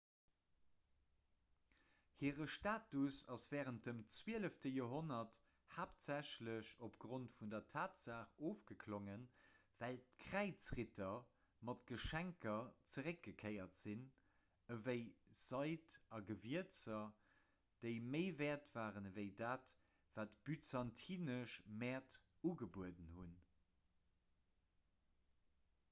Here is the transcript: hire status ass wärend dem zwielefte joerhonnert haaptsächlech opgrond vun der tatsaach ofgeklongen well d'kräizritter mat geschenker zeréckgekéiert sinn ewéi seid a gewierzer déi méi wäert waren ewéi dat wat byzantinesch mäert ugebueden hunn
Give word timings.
hire 2.19 2.45
status 2.53 3.17
ass 3.33 3.43
wärend 3.53 3.87
dem 3.87 3.99
zwielefte 4.19 4.69
joerhonnert 4.77 5.35
haaptsächlech 5.75 6.71
opgrond 6.87 7.29
vun 7.41 7.51
der 7.55 7.59
tatsaach 7.73 8.31
ofgeklongen 8.47 9.27
well 9.83 9.99
d'kräizritter 10.15 11.11
mat 11.71 11.85
geschenker 11.93 12.57
zeréckgekéiert 12.95 13.79
sinn 13.83 14.03
ewéi 14.79 14.97
seid 15.43 15.97
a 16.21 16.25
gewierzer 16.33 17.03
déi 17.85 17.95
méi 18.17 18.25
wäert 18.41 18.75
waren 18.79 19.11
ewéi 19.13 19.29
dat 19.45 19.75
wat 20.19 20.39
byzantinesch 20.51 21.55
mäert 21.85 22.19
ugebueden 22.53 23.17
hunn 23.21 23.39